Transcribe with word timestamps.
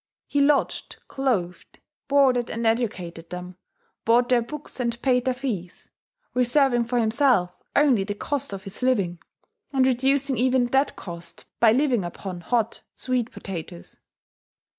He 0.25 0.41
lodged, 0.41 0.95
clothed, 1.07 1.77
boarded, 2.07 2.49
and 2.49 2.65
educated 2.65 3.29
them, 3.29 3.57
bought 4.03 4.29
their 4.29 4.41
books, 4.41 4.79
and 4.79 4.99
paid 5.03 5.25
their 5.25 5.33
fees, 5.35 5.91
reserving 6.33 6.85
for 6.85 6.97
himself 6.97 7.51
only 7.75 8.03
the 8.03 8.15
cost 8.15 8.51
of 8.51 8.63
his 8.63 8.81
living, 8.81 9.19
and 9.71 9.85
reducing 9.85 10.37
even 10.37 10.65
that 10.65 10.95
cost 10.95 11.45
by 11.59 11.71
living 11.71 12.03
upon 12.03 12.41
hot 12.41 12.81
sweet 12.95 13.31
potatoes. 13.31 13.97